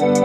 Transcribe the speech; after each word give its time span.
Hai 0.00 0.16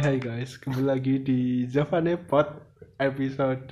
hai 0.00 0.16
guys, 0.16 0.56
kembali 0.56 0.88
lagi 0.88 1.20
di 1.20 1.68
Javane 1.68 2.16
Pod 2.16 2.48
episode 2.96 3.68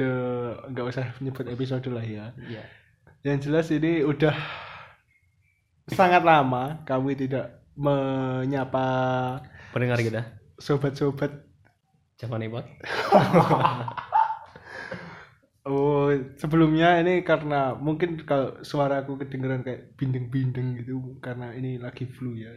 nggak 0.69 0.87
usah 0.93 1.09
nyebut 1.25 1.49
episode 1.49 1.89
lah 1.89 2.05
ya. 2.05 2.37
Iya. 2.37 2.69
Yang 3.25 3.49
jelas 3.49 3.73
ini 3.73 4.05
udah 4.05 4.37
sangat 5.89 6.21
lama 6.21 6.85
kami 6.85 7.17
tidak 7.17 7.65
menyapa 7.73 8.85
Pendengar 9.73 10.05
kita. 10.05 10.21
sobat-sobat. 10.61 11.33
Jaman 12.21 12.45
Ipot. 12.45 12.69
Oh, 15.63 16.11
sebelumnya 16.43 16.99
ini 16.99 17.23
karena 17.23 17.79
mungkin 17.79 18.19
kalau 18.27 18.67
suaraku 18.67 19.15
kedengeran 19.15 19.63
kayak 19.63 19.95
bindeng-bindeng 19.95 20.75
gitu 20.83 21.23
karena 21.23 21.55
ini 21.55 21.79
lagi 21.79 22.03
flu 22.05 22.35
ya. 22.35 22.51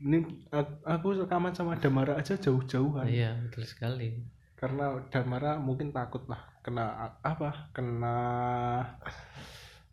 Ini 0.00 0.18
a- 0.48 0.80
aku 0.90 1.12
rekaman 1.18 1.52
sama 1.52 1.76
Damara 1.76 2.16
aja 2.16 2.34
jauh-jauhan. 2.34 3.04
Iya, 3.04 3.36
betul 3.44 3.64
sekali. 3.64 4.16
karena 4.56 4.92
Damara 5.08 5.56
mungkin 5.56 5.88
takut 5.88 6.28
lah 6.28 6.36
kena 6.60 7.16
apa 7.24 7.72
kena 7.72 8.16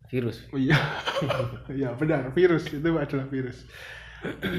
Virus. 0.08 0.44
oh 0.52 0.60
iya 0.60 0.76
iya 1.72 1.92
benar 1.92 2.32
virus 2.32 2.68
itu 2.68 2.84
adalah 2.90 3.24
virus 3.28 3.64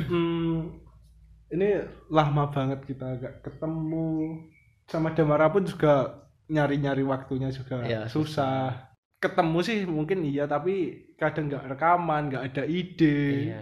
Hmm, 0.09 0.81
ini 1.53 1.77
lama 2.09 2.49
banget 2.49 2.85
kita 2.85 3.17
gak 3.17 3.45
ketemu 3.45 4.39
sama 4.85 5.13
Damara 5.13 5.49
pun 5.49 5.61
juga 5.61 6.25
nyari-nyari 6.47 7.05
waktunya 7.05 7.49
juga 7.49 7.85
Iya, 7.85 8.05
susah 8.05 8.89
ketemu 9.17 9.59
sih 9.61 9.79
mungkin 9.85 10.25
iya 10.25 10.45
tapi 10.45 11.05
kadang 11.17 11.49
nggak 11.49 11.69
rekaman 11.69 12.33
nggak 12.33 12.43
ada 12.49 12.63
ide 12.65 13.53
Iya. 13.53 13.61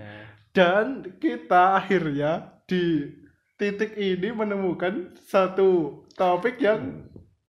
Dan 0.58 1.06
kita 1.22 1.78
akhirnya 1.78 2.58
di 2.66 3.14
titik 3.62 3.94
ini 3.94 4.34
menemukan 4.34 5.14
satu 5.30 6.02
topik 6.18 6.58
yang 6.58 7.06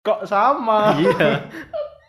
kok 0.05 0.29
sama. 0.29 0.93
Iya. 1.01 1.49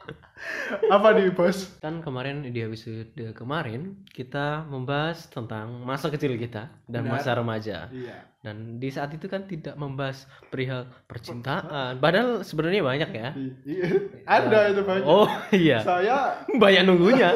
Apa 0.93 1.17
nih 1.17 1.33
bos? 1.33 1.81
Kan 1.81 2.05
kemarin 2.05 2.45
di 2.45 2.61
episode 2.61 3.09
kemarin 3.33 4.05
kita 4.13 4.69
membahas 4.69 5.33
tentang 5.33 5.81
masa 5.81 6.13
kecil 6.13 6.37
kita 6.37 6.69
dan 6.85 7.09
Benar. 7.09 7.13
masa 7.17 7.31
remaja. 7.41 7.89
Iya. 7.89 8.29
Dan 8.43 8.77
di 8.77 8.91
saat 8.93 9.17
itu 9.17 9.31
kan 9.33 9.49
tidak 9.49 9.79
membahas 9.81 10.29
perihal 10.53 10.91
percintaan. 11.09 12.03
Padahal 12.03 12.45
sebenarnya 12.45 12.85
banyak 12.85 13.11
ya. 13.17 13.31
Iya. 13.65 13.87
Ada 14.29 14.61
itu 14.77 14.83
banyak. 14.85 15.07
Oh 15.09 15.31
iya. 15.57 15.81
Saya, 15.81 16.43
Banyak 16.53 16.83
nunggunya. 16.85 17.33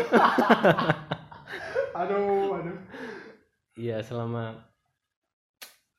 aduh, 2.00 2.58
aduh. 2.58 2.76
Iya 3.76 4.00
selama 4.00 4.56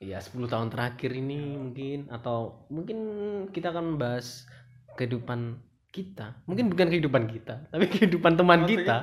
ya 0.02 0.18
10 0.18 0.50
tahun 0.50 0.74
terakhir 0.74 1.14
ini 1.14 1.58
mungkin 1.58 2.10
atau 2.10 2.66
mungkin 2.74 2.98
kita 3.54 3.70
akan 3.70 4.02
bahas 4.02 4.50
kehidupan 4.98 5.62
kita. 5.94 6.42
Mungkin 6.50 6.74
bukan 6.74 6.90
kehidupan 6.90 7.30
kita 7.30 7.62
tapi 7.72 7.86
kehidupan 7.86 8.34
teman 8.34 8.66
Masa 8.66 8.70
kita 8.74 8.98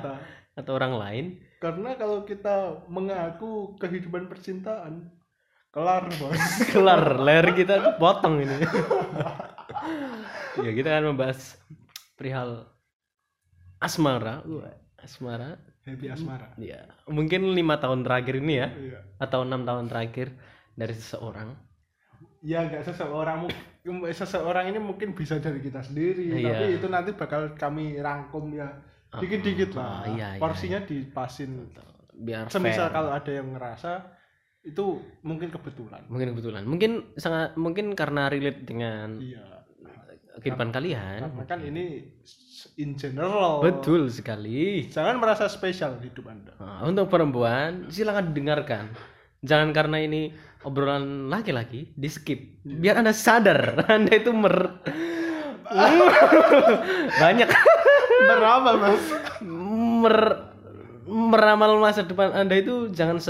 atau 0.59 0.71
orang 0.75 0.93
lain. 0.99 1.25
Karena 1.63 1.95
kalau 1.95 2.27
kita 2.27 2.83
mengaku 2.91 3.79
kehidupan 3.79 4.27
percintaan, 4.27 5.07
kelar 5.71 6.11
bos. 6.19 6.39
kelar 6.75 7.15
leher 7.23 7.55
kita 7.55 7.79
tuh 7.79 7.95
potong 7.95 8.43
ini. 8.43 8.59
Ya 10.55 10.71
kita 10.71 10.87
akan 10.87 11.13
membahas 11.13 11.59
perihal 12.15 12.63
asmara. 13.83 14.39
Asmara 14.95 15.59
Happy 15.85 16.09
asmara. 16.09 16.49
ya 16.57 16.81
mungkin 17.05 17.53
lima 17.53 17.77
tahun 17.77 18.01
terakhir 18.01 18.41
ini 18.41 18.53
ya 18.57 18.67
Iya. 18.67 18.99
atau 19.17 19.45
enam 19.45 19.61
tahun 19.63 19.85
terakhir 19.85 20.33
dari 20.73 20.93
seseorang 20.93 21.53
Ya 22.41 22.61
nggak 22.61 22.85
seseorang 22.85 23.49
seseorang 24.11 24.69
ini 24.69 24.77
mungkin 24.77 25.13
bisa 25.13 25.37
dari 25.37 25.57
kita 25.59 25.81
sendiri, 25.81 26.29
Iya. 26.31 26.53
tapi 26.53 26.65
itu 26.77 26.87
nanti 26.87 27.09
bakal 27.11 27.53
kami 27.55 27.97
rangkum 27.97 28.53
ya 28.53 28.69
dikit-dikit 29.15 29.73
lah. 29.73 30.01
Ah, 30.01 30.03
iya, 30.07 30.27
iya, 30.35 30.41
Porsinya 30.41 30.79
dipasin. 30.79 31.69
biar 32.15 32.45
Semisal 32.47 32.87
fair. 32.87 32.93
kalau 32.93 33.11
ada 33.11 33.27
yang 33.27 33.49
ngerasa 33.51 33.91
itu 34.61 35.01
mungkin 35.21 35.49
kebetulan. 35.49 36.05
mungkin 36.07 36.31
kebetulan 36.31 36.63
mungkin 36.63 36.91
sangat 37.15 37.53
mungkin 37.55 37.91
karena 37.91 38.29
relate 38.29 38.61
dengan 38.63 39.19
Iya. 39.19 39.64
Kehidupan 40.39 40.69
kalian. 40.71 41.19
Karena 41.31 41.43
kan 41.47 41.59
ini 41.63 42.03
in 42.75 42.97
general. 42.99 43.63
betul 43.63 44.11
sekali. 44.11 44.89
Jangan 44.91 45.19
merasa 45.21 45.47
spesial 45.47 45.95
hidup 46.01 46.27
Anda. 46.27 46.53
Nah, 46.59 46.83
untuk 46.83 47.07
perempuan 47.07 47.87
silakan 47.87 48.35
dengarkan. 48.35 48.91
Jangan 49.45 49.71
karena 49.71 50.01
ini 50.01 50.33
obrolan 50.65 51.29
laki-laki 51.29 51.93
di 51.93 52.09
skip. 52.09 52.65
Biar 52.65 52.97
anda 52.97 53.13
sadar 53.13 53.79
anda 53.93 54.11
itu 54.17 54.33
mer 54.33 54.81
banyak. 57.21 57.49
Berapa, 58.25 58.69
Mas? 58.79 59.03
mer 60.05 60.17
meramal 61.05 61.77
masa 61.77 62.01
depan 62.01 62.33
anda 62.33 62.57
itu 62.57 62.89
jangan 62.89 63.21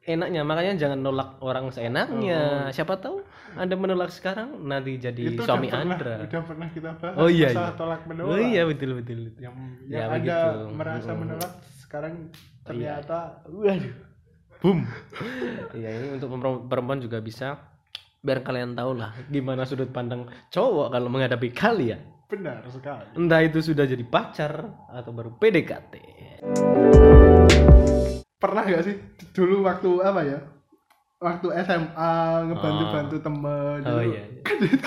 seenaknya 0.00 0.40
makanya 0.42 0.74
jangan 0.76 0.98
nolak 0.98 1.36
orang 1.38 1.68
seenaknya 1.68 2.40
siapa 2.70 2.96
tahu 2.96 3.20
anda 3.52 3.74
menolak 3.74 4.08
sekarang 4.08 4.62
nanti 4.62 4.96
jadi 4.96 5.34
itu 5.34 5.42
suami 5.42 5.66
udah 5.66 5.76
pernah, 5.76 5.94
anda 5.94 6.14
udah 6.24 6.42
pernah 6.42 6.68
kita 6.68 6.90
bahas 6.94 7.14
Oh, 7.14 7.28
iya, 7.28 7.48
iya. 7.50 7.74
tolak 7.74 8.00
menolak. 8.04 8.28
oh 8.28 8.38
iya 8.38 8.62
betul 8.64 8.90
betul. 8.96 9.20
Yang 9.36 9.54
Ya, 9.84 9.98
yang 9.98 10.10
Anda 10.10 10.18
begitu. 10.38 10.64
merasa 10.72 11.10
menolak 11.12 11.52
sekarang 11.76 12.14
iya. 12.16 12.62
ternyata 12.62 13.18
waduh. 13.44 13.94
boom 14.58 14.78
ya 15.82 15.90
ini 15.90 16.06
untuk 16.14 16.28
perempuan- 16.30 16.64
perempuan 16.66 16.98
juga 16.98 17.18
bisa 17.18 17.60
biar 18.18 18.40
kalian 18.40 18.72
tahu 18.72 18.92
lah 18.94 19.16
gimana 19.26 19.64
sudut 19.64 19.88
pandang 19.88 20.24
cowok 20.48 20.88
kalau 20.90 21.08
menghadapi 21.08 21.48
kalian 21.50 22.00
Benar 22.26 22.62
sekali. 22.64 23.16
entah 23.16 23.40
itu 23.40 23.58
sudah 23.58 23.82
jadi 23.82 24.04
pacar 24.04 24.52
atau 24.86 25.10
baru 25.10 25.34
PDKT 25.34 25.92
pernah 28.40 28.64
gak 28.64 28.84
sih 28.88 28.96
dulu 29.36 29.68
waktu 29.68 29.90
apa 30.00 30.20
ya? 30.24 30.40
Waktu 31.20 31.52
SMA 31.68 32.12
ngebantu-bantu 32.48 33.16
temen 33.20 33.78
oh 33.84 34.00
dulu. 34.00 34.08
iya, 34.08 34.22
iya. 34.24 34.40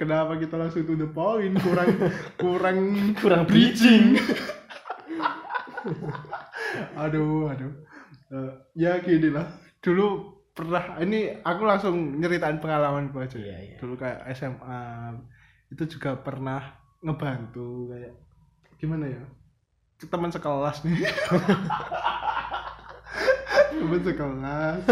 kenapa 0.00 0.40
kita 0.40 0.56
langsung 0.56 0.88
to 0.88 0.96
the 0.96 1.04
point? 1.04 1.52
Kurang 1.60 1.88
kurang 2.42 2.78
kurang 3.20 3.44
bridging. 3.44 4.16
aduh 7.04 7.52
aduh. 7.52 7.72
Eh, 8.32 8.52
ya 8.80 8.96
gini 9.04 9.28
lah. 9.28 9.44
Dulu 9.84 10.32
pernah 10.56 10.96
ini 11.04 11.28
aku 11.44 11.68
langsung 11.68 12.16
nyeritain 12.16 12.56
pengalaman 12.56 13.12
aja. 13.12 13.36
Iya, 13.36 13.56
iya. 13.60 13.76
dulu 13.76 14.00
kayak 14.00 14.24
SMA 14.32 14.80
itu 15.68 15.84
juga 15.96 16.16
pernah 16.16 16.80
ngebantu 17.04 17.92
kayak 17.92 18.12
gimana 18.78 19.08
ya 19.08 19.24
teman 20.10 20.30
sekelas 20.32 20.82
nih. 20.86 20.98
Teman 23.72 24.00
sekelas. 24.02 24.82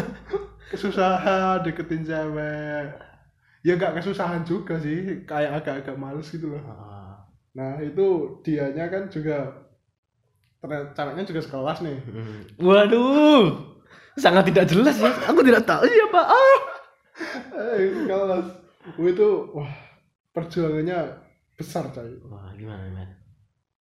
Kesusahan 0.71 1.63
deketin 1.67 2.07
cewek. 2.07 2.87
Ya 3.61 3.77
gak 3.77 4.01
kesusahan 4.01 4.43
juga 4.47 4.79
sih. 4.79 5.27
Kayak 5.27 5.63
agak-agak 5.63 5.97
males 5.99 6.31
gitu 6.31 6.55
loh. 6.55 6.63
Nah 7.55 7.83
itu 7.83 8.39
dianya 8.47 8.87
kan 8.87 9.11
juga 9.11 9.51
ceweknya 10.95 11.25
juga 11.27 11.41
sekelas 11.43 11.79
nih. 11.83 11.99
Waduh. 12.61 13.71
Sangat 14.19 14.51
tidak 14.51 14.71
jelas 14.71 14.97
ya. 14.99 15.11
Aku 15.31 15.41
tidak 15.43 15.67
tahu 15.67 15.87
siapa 15.87 16.23
ah. 16.25 16.59
Eh 17.77 17.91
sekelas. 18.07 18.47
Itu 18.97 19.29
wah 19.55 19.71
perjuangannya 20.33 20.99
besar 21.59 21.91
coy. 21.93 22.17
Wah 22.31 22.55
gimana 22.57 22.87
gimana 22.89 23.20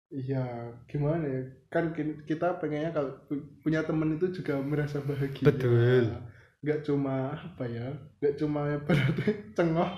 iya 0.09 0.73
gimana 0.89 1.25
ya? 1.25 1.41
Kan 1.69 1.93
kita 2.25 2.57
pengennya 2.57 2.91
kalau 2.93 3.13
pu- 3.29 3.45
punya 3.61 3.85
temen 3.85 4.17
itu 4.17 4.29
juga 4.41 4.57
merasa 4.59 5.01
bahagia. 5.01 5.45
Betul. 5.45 6.05
nggak 6.59 6.83
cuma 6.83 7.31
apa 7.31 7.63
ya 7.71 7.87
nggak 8.19 8.35
cuma 8.35 8.67
berarti 8.83 9.31
cengok 9.55 9.91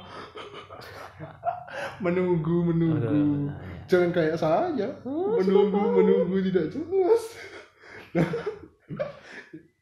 menunggu 2.03 2.57
menunggu. 2.69 3.49
Ya. 3.49 3.53
jangan 3.89 4.09
kayak 4.13 4.37
saya. 4.37 4.89
Oh, 5.05 5.41
menunggu 5.41 5.81
menunggu 6.01 6.37
tidak 6.49 6.69
jelas. 6.73 7.23
Nah, 8.11 8.27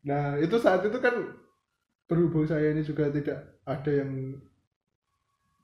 nah 0.06 0.25
itu 0.39 0.56
saat 0.62 0.86
itu 0.86 0.98
kan 1.03 1.15
berhubung 2.07 2.48
saya 2.48 2.74
ini 2.74 2.81
juga 2.81 3.12
tidak 3.12 3.59
ada 3.68 3.92
yang 3.92 4.39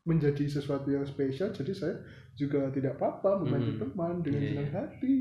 menjadi 0.05 0.45
sesuatu 0.47 0.87
yang 0.87 1.03
spesial 1.03 1.49
jadi 1.49 1.73
saya 1.73 1.95
juga 2.37 2.69
tidak 2.69 2.95
apa-apa 2.95 3.41
membantu 3.41 3.71
Hmm. 3.73 3.81
teman 3.81 4.13
dengan 4.21 4.41
Iya, 4.41 4.49
senang 4.53 4.69
iya. 4.69 4.75
hati 4.77 5.15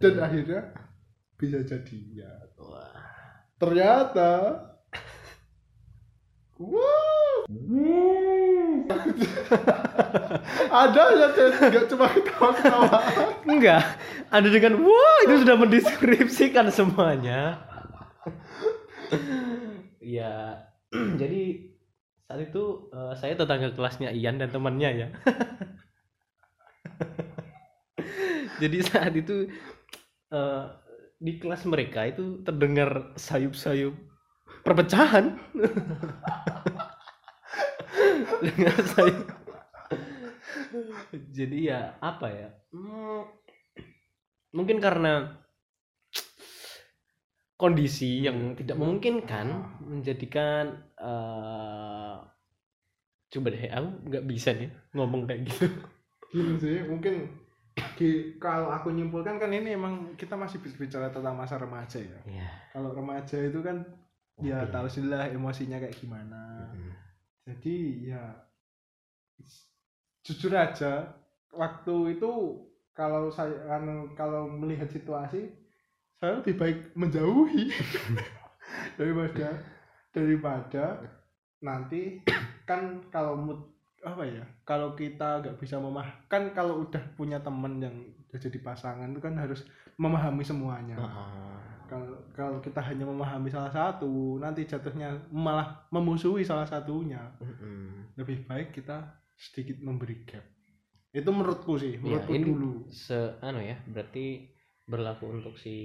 dan 0.00 0.14
akhirnya 0.16 0.60
bisa 1.36 1.58
jadian 1.62 2.46
Wah. 2.56 2.96
ternyata 3.56 4.30
wow 6.56 7.40
ada 10.70 11.02
ya 11.14 11.26
nggak 11.68 11.84
cuma 11.90 12.06
ketawa-ketawa 12.10 12.98
enggak 13.46 13.82
ada 14.30 14.48
dengan 14.48 14.78
wah 14.82 15.16
itu 15.26 15.34
sudah 15.44 15.56
mendeskripsikan 15.58 16.66
semuanya 16.70 17.60
ya 20.00 20.64
jadi 21.20 21.69
saat 22.30 22.46
itu 22.46 22.86
uh, 22.94 23.10
saya 23.18 23.34
tetangga 23.34 23.74
kelasnya 23.74 24.14
Ian 24.14 24.38
dan 24.38 24.54
temannya 24.54 24.90
ya. 25.02 25.08
Jadi 28.62 28.78
saat 28.86 29.10
itu 29.18 29.50
uh, 30.30 30.70
di 31.18 31.42
kelas 31.42 31.66
mereka 31.66 32.06
itu 32.06 32.38
terdengar 32.46 33.18
sayup-sayup 33.18 33.98
perpecahan. 34.62 35.42
Dengan 38.46 38.78
sayup. 38.94 39.26
Jadi 41.34 41.66
ya 41.66 41.98
apa 41.98 42.30
ya? 42.30 42.54
Hmm, 42.70 43.26
mungkin 44.54 44.78
karena 44.78 45.34
kondisi 47.60 48.24
yang 48.24 48.56
tidak 48.56 48.80
memungkinkan 48.80 49.76
menjadikan 49.84 50.80
uh, 50.96 52.24
coba 53.28 53.52
deh 53.52 53.68
aku 53.68 53.88
nggak 54.08 54.24
bisa 54.24 54.56
nih 54.56 54.72
ngomong 54.96 55.28
kayak 55.28 55.44
gitu 55.44 55.68
gitu 56.32 56.52
sih 56.56 56.78
mungkin 56.88 57.28
di, 58.00 58.34
kalau 58.40 58.72
aku 58.72 58.96
nyimpulkan 58.96 59.36
kan 59.36 59.52
ini 59.52 59.76
emang 59.76 60.16
kita 60.16 60.40
masih 60.40 60.56
bicara 60.64 61.12
tentang 61.12 61.36
masa 61.36 61.60
remaja 61.60 62.00
ya 62.00 62.20
yeah. 62.24 62.50
kalau 62.72 62.96
remaja 62.96 63.36
itu 63.36 63.60
kan 63.60 63.84
okay. 64.40 64.48
ya 64.48 64.64
tahu 64.72 64.88
sih 64.88 65.04
lah 65.04 65.28
emosinya 65.28 65.76
kayak 65.76 66.00
gimana 66.00 66.72
mm. 66.72 66.92
jadi 67.44 67.76
ya 68.08 68.22
jujur 70.24 70.56
aja 70.56 71.12
waktu 71.52 72.16
itu 72.16 72.30
kalau 72.96 73.28
saya 73.28 73.78
kalau 74.16 74.48
melihat 74.48 74.88
situasi 74.88 75.59
saya 76.20 76.44
lebih 76.44 76.54
baik 76.60 76.78
menjauhi. 76.92 77.72
Daripada 79.00 79.56
daripada 80.10 80.98
nanti 81.62 82.22
kan 82.66 82.98
kalau 83.10 83.38
mood 83.38 83.60
apa 84.00 84.24
ya 84.24 84.42
kalau 84.64 84.96
kita 84.96 85.44
nggak 85.44 85.58
bisa 85.60 85.76
memah 85.76 86.06
kan 86.26 86.50
kalau 86.56 86.88
udah 86.88 87.02
punya 87.14 87.38
temen 87.44 87.78
yang 87.78 87.94
udah 88.30 88.38
jadi 88.40 88.58
pasangan 88.64 89.12
itu 89.12 89.20
kan 89.20 89.36
harus 89.36 89.66
memahami 90.00 90.42
semuanya. 90.42 90.96
Kalau 91.90 92.16
kalau 92.32 92.58
kita 92.62 92.78
hanya 92.80 93.04
memahami 93.04 93.50
salah 93.50 93.70
satu 93.70 94.38
nanti 94.38 94.64
jatuhnya 94.64 95.14
malah 95.34 95.84
memusuhi 95.90 96.46
salah 96.46 96.64
satunya. 96.64 97.20
Lebih 98.16 98.46
baik 98.46 98.72
kita 98.74 99.04
sedikit 99.36 99.82
memberi 99.82 100.24
gap. 100.24 100.46
Itu 101.10 101.34
menurutku 101.34 101.74
sih 101.74 101.98
iya, 101.98 102.22
menurutku 102.22 102.32
ya, 102.32 102.40
dulu. 102.46 102.72
se 102.86 103.18
anu 103.42 103.58
ya 103.58 103.82
berarti 103.90 104.46
berlaku 104.90 105.30
untuk 105.30 105.54
si 105.54 105.76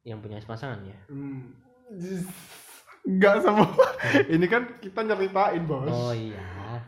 yang 0.00 0.24
punya 0.24 0.40
pasangan 0.40 0.80
ya 0.88 0.96
hmm. 1.12 1.44
Enggak 3.06 3.40
semua. 3.40 3.68
Ini 4.34 4.46
kan 4.48 4.62
kita 4.80 5.00
nyeritain, 5.04 5.64
Bos. 5.64 5.88
Oh 5.88 6.12
iya. 6.12 6.40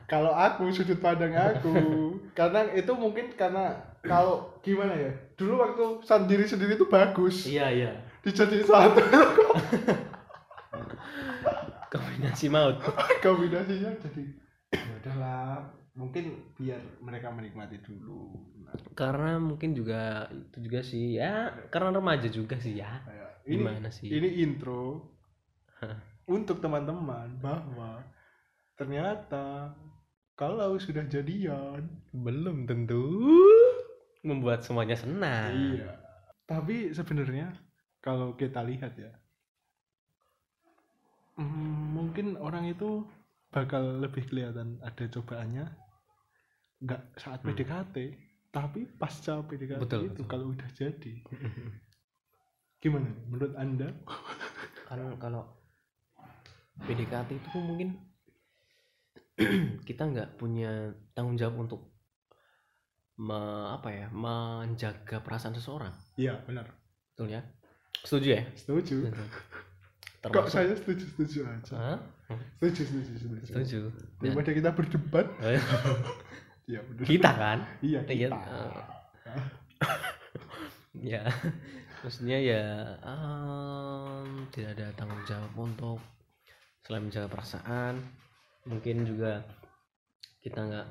Kalau 0.05 0.33
aku 0.37 0.69
sudut 0.69 1.01
pandang 1.01 1.33
aku, 1.33 1.73
karena 2.39 2.69
itu 2.77 2.93
mungkin 2.93 3.33
karena 3.33 3.73
kalau 4.05 4.53
gimana 4.61 4.93
ya? 4.93 5.13
Dulu 5.41 5.57
waktu 5.57 5.85
sendiri 6.05 6.45
sendiri 6.45 6.77
itu 6.77 6.87
bagus. 6.87 7.49
Iya, 7.49 7.67
iya. 7.73 7.93
Dijadi 8.21 8.61
satu. 8.61 9.01
Kombinasi 11.93 12.47
maut. 12.53 12.77
Kombinasinya 13.25 13.93
jadi 14.01 14.25
ya 14.73 14.93
udahlah 15.05 15.61
mungkin 15.93 16.55
biar 16.57 16.81
mereka 17.05 17.29
menikmati 17.29 17.81
dulu. 17.85 18.33
Karena 18.97 19.37
mungkin 19.37 19.77
juga 19.77 20.29
itu 20.33 20.59
juga 20.65 20.81
sih 20.81 21.21
ya 21.21 21.53
karena 21.69 22.01
remaja 22.01 22.29
juga 22.33 22.57
sih 22.57 22.81
ya. 22.81 23.03
Ini, 23.43 23.59
gimana 23.59 23.89
sih? 23.91 24.07
ini 24.07 24.39
intro 24.47 25.03
untuk 26.31 26.63
teman-teman 26.63 27.43
bahwa 27.43 28.07
ternyata 28.79 29.75
kalau 30.39 30.79
sudah 30.79 31.03
jadian 31.11 31.91
belum 32.15 32.71
tentu 32.71 33.03
membuat 34.23 34.63
semuanya 34.63 34.95
senang. 34.95 35.77
Iya. 35.77 35.91
Tapi 36.47 36.95
sebenarnya 36.95 37.51
kalau 38.03 38.35
kita 38.39 38.63
lihat 38.63 38.95
ya 38.99 39.11
hmm, 41.39 41.95
mungkin 41.95 42.37
orang 42.37 42.69
itu 42.69 43.07
bakal 43.53 44.01
lebih 44.01 44.27
kelihatan 44.29 44.81
ada 44.81 45.05
cobaannya 45.09 45.67
nggak 46.83 47.03
saat 47.15 47.41
hmm. 47.43 47.49
PDKT 47.55 47.97
tapi 48.53 48.85
pasca 48.85 49.41
PDKT 49.47 49.81
betul, 49.81 50.01
itu 50.05 50.13
betul. 50.13 50.27
kalau 50.29 50.47
udah 50.53 50.69
jadi. 50.77 51.13
Gimana 52.83 53.09
menurut 53.31 53.55
anda? 53.57 53.89
Kan 54.91 55.17
kalau 55.17 55.47
PDKT 56.85 57.31
itu 57.39 57.59
mungkin 57.63 57.97
kita 59.89 60.03
nggak 60.05 60.37
punya 60.37 60.93
tanggung 61.17 61.39
jawab 61.41 61.65
untuk 61.65 61.81
me, 63.17 63.41
apa 63.73 63.89
ya 63.89 64.07
menjaga 64.13 65.23
perasaan 65.25 65.57
seseorang. 65.57 65.95
Iya 66.19 66.43
benar. 66.45 66.69
Betul 67.15 67.33
ya? 67.33 67.41
Setuju 68.03 68.29
ya? 68.37 68.43
Setuju. 68.59 69.09
Termasuk... 70.23 70.45
kok 70.45 70.51
saya 70.51 70.75
setuju 70.75 71.05
setuju 71.15 71.39
aja? 71.47 71.75
Hah? 71.79 71.99
setuju 72.59 72.83
setuju 72.89 73.13
setuju. 73.17 73.45
Setuju. 73.49 73.79
Daripada 74.21 74.51
kita 74.53 74.71
berdebat 74.73 75.27
iya. 76.67 76.81
Iya. 76.81 77.05
Kita 77.07 77.31
kan? 77.35 77.59
Iya 77.83 78.01
kita. 78.07 78.39
Uh, 78.39 78.83
ya, 81.13 81.23
maksudnya 82.05 82.39
ya 82.39 82.63
um, 83.03 84.47
tidak 84.55 84.79
ada 84.79 84.87
tanggung 84.95 85.23
jawab 85.27 85.53
untuk 85.59 85.99
selain 86.83 87.07
menjaga 87.07 87.31
perasaan, 87.31 88.03
mungkin 88.67 89.07
juga 89.07 89.43
kita 90.43 90.59
nggak 90.59 90.89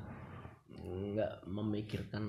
nggak 0.82 1.34
memikirkan 1.52 2.26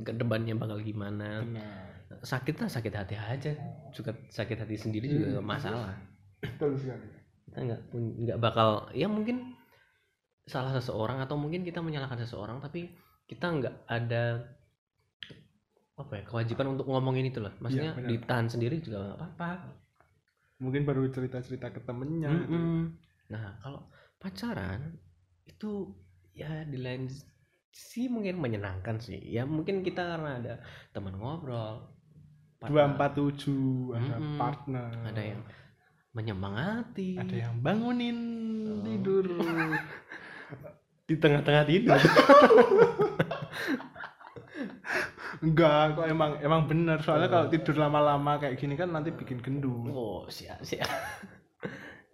ke 0.00 0.12
depannya 0.16 0.56
bakal 0.56 0.80
gimana. 0.80 1.44
Benar. 1.44 2.24
Sakit 2.24 2.56
lah 2.58 2.68
sakit 2.72 2.92
hati 2.96 3.14
aja, 3.14 3.52
juga 3.92 4.16
sakit 4.32 4.64
hati 4.64 4.76
sendiri 4.80 5.06
juga 5.12 5.38
hmm. 5.38 5.44
masalah. 5.44 5.94
Betul 6.40 6.74
sekali. 6.80 7.06
Kita 7.48 7.58
nggak 7.64 7.80
nggak 7.94 8.38
bakal 8.40 8.88
ya 8.96 9.06
mungkin 9.06 9.57
salah 10.48 10.72
seseorang 10.74 11.20
atau 11.22 11.36
mungkin 11.36 11.62
kita 11.62 11.84
menyalahkan 11.84 12.18
seseorang 12.24 12.58
tapi 12.58 12.88
kita 13.28 13.46
nggak 13.52 13.76
ada 13.84 14.48
apa 15.98 16.12
ya 16.14 16.24
kewajiban 16.24 16.78
untuk 16.78 16.86
ngomongin 16.88 17.28
itu 17.28 17.42
loh 17.42 17.52
maksudnya 17.58 17.92
ya, 17.92 18.06
ditahan 18.06 18.48
sendiri 18.48 18.80
juga 18.80 19.12
nggak 19.12 19.18
apa-apa. 19.18 19.50
Mungkin 20.58 20.82
baru 20.82 21.06
cerita-cerita 21.12 21.70
ke 21.70 21.80
temennya 21.84 22.30
mm 22.32 22.44
-hmm. 22.48 22.78
nah 23.28 23.60
kalau 23.60 23.86
pacaran 24.16 24.96
itu 25.44 25.92
ya 26.32 26.64
di 26.64 26.78
lain 26.80 27.10
sih 27.74 28.06
mungkin 28.08 28.38
menyenangkan 28.38 29.02
sih. 29.02 29.18
Ya 29.18 29.44
mungkin 29.44 29.82
kita 29.82 30.16
karena 30.16 30.38
ada 30.38 30.54
teman 30.94 31.18
ngobrol 31.18 31.82
dua 32.58 32.90
empat 32.90 33.18
tujuh 33.18 33.94
ada 33.98 34.16
mm 34.16 34.22
-hmm. 34.22 34.38
partner. 34.38 34.90
Ada 35.14 35.22
yang 35.34 35.42
menyemangati. 36.14 37.10
Ada 37.18 37.36
yang 37.50 37.54
bangunin 37.58 38.18
oh. 38.70 38.82
tidur 38.86 39.26
di 41.08 41.16
tengah-tengah 41.16 41.64
tidur. 41.64 41.96
Enggak 45.38 45.96
kok 45.96 46.04
emang 46.04 46.36
emang 46.44 46.68
bener. 46.68 47.00
Soalnya 47.00 47.32
kalau 47.32 47.48
tidur 47.48 47.80
lama-lama 47.80 48.36
kayak 48.36 48.60
gini 48.60 48.76
kan 48.76 48.92
nanti 48.92 49.08
bikin 49.16 49.40
gendut. 49.40 49.88
Oh 49.88 50.28
siap 50.28 50.60
siap. 50.62 50.86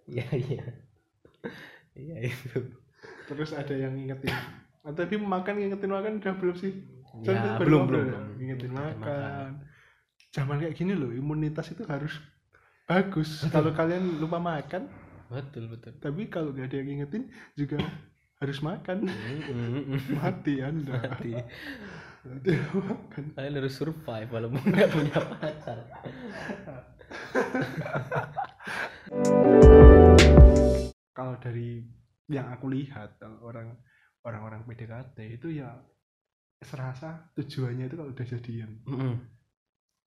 Iya 0.05 0.21
iya. 0.37 0.61
Iya 1.97 2.29
itu. 2.29 2.61
Terus 3.25 3.57
ada 3.57 3.73
yang 3.73 3.97
ngingetin. 3.97 4.29
Nah, 4.85 4.93
tapi 4.93 5.17
makan 5.17 5.57
ngingetin 5.57 5.89
makan 5.89 6.21
udah 6.21 6.37
belum 6.37 6.53
sih? 6.61 6.77
Ya, 7.25 7.57
belum 7.57 7.89
belum, 7.89 8.05
belum. 8.05 8.37
ngingetin 8.37 8.69
makan. 8.69 9.01
makan. 9.01 9.65
Zaman 10.29 10.61
kayak 10.61 10.77
gini 10.77 10.93
loh 10.93 11.09
imunitas 11.09 11.73
itu 11.73 11.81
harus 11.89 12.21
bagus. 12.85 13.49
Kalau 13.49 13.73
kalian 13.73 14.21
lupa 14.21 14.37
makan 14.37 14.85
betul 15.25 15.65
betul. 15.73 15.93
tapi 15.97 16.29
kalau 16.29 16.53
gak 16.53 16.69
ada 16.69 16.77
yang 16.77 16.87
ngingetin 16.93 17.33
juga 17.57 17.81
harus 18.43 18.59
makan. 18.59 19.07
Mati 20.19 20.53
anda. 20.59 20.99
Mati. 20.99 21.31
Mati. 22.25 22.51
Makan. 22.75 23.23
Kalian 23.31 23.55
harus 23.55 23.73
survive 23.75 24.29
walaupun 24.31 24.61
nggak 24.65 24.89
punya 24.91 25.19
pacar. 25.23 25.77
Kalau 31.15 31.35
dari 31.39 31.85
yang 32.27 32.51
aku 32.51 32.65
lihat 32.73 33.21
orang 33.45 33.77
orang-orang 34.25 34.65
PDKT 34.65 35.17
itu 35.37 35.61
ya 35.61 35.69
serasa 36.59 37.29
tujuannya 37.37 37.85
itu 37.87 37.95
kalau 37.95 38.11
udah 38.11 38.25
jadian. 38.25 38.71
Mm 38.89 38.97
-hmm. 38.97 39.15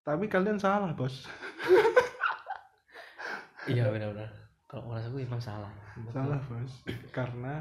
tapi 0.02 0.24
kalian 0.26 0.58
salah 0.58 0.92
bos. 0.96 1.28
Iya 3.68 3.92
benar-benar. 3.92 4.32
Kalau 4.64 4.88
orang 4.88 5.04
aku 5.04 5.20
emang 5.20 5.40
salah. 5.44 5.68
Salah 6.08 6.40
bos. 6.48 6.72
Karena 7.12 7.60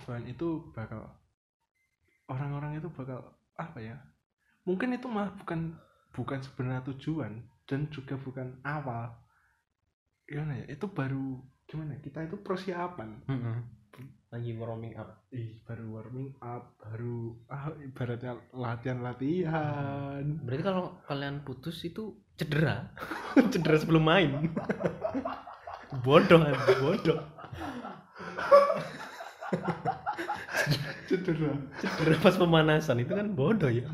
selain 0.00 0.24
itu 0.24 0.72
bakal 0.72 1.04
orang-orang 2.32 2.80
itu 2.80 2.88
bakal 2.88 3.36
apa 3.60 3.78
ya 3.78 3.96
mungkin 4.64 4.96
itu 4.96 5.04
malah 5.10 5.34
bukan 5.36 5.76
bukan 6.16 6.38
sebenarnya 6.40 6.86
tujuan 6.92 7.42
dan 7.66 7.88
juga 7.88 8.20
bukan 8.20 8.60
awal. 8.62 9.10
Gimana 10.28 10.64
ya 10.64 10.66
itu 10.70 10.86
baru 10.88 11.40
gimana 11.66 11.98
kita 12.00 12.24
itu 12.28 12.36
persiapan. 12.40 13.24
Lagi 14.32 14.56
warming 14.56 14.96
up. 14.96 15.28
Ih 15.32 15.60
baru 15.64 16.00
warming 16.00 16.36
up 16.40 16.76
baru 16.80 17.36
ah, 17.52 17.72
ibaratnya 17.80 18.40
latihan 18.56 18.98
latihan 19.04 20.24
berarti 20.44 20.62
kalau 20.64 21.00
kalian 21.04 21.44
putus 21.44 21.84
itu 21.84 22.16
cedera. 22.36 22.88
Cedera 23.52 23.76
sebelum 23.76 24.04
main. 24.04 24.30
Bodoh 26.04 26.40
bodoh 26.80 27.20
cedera. 31.08 31.52
Cedera 31.78 32.16
pas 32.20 32.36
pemanasan 32.36 33.02
itu 33.02 33.12
kan 33.12 33.28
bodoh 33.32 33.68
ya. 33.68 33.86